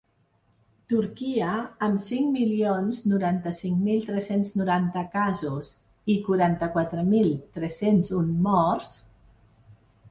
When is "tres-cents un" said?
7.61-8.35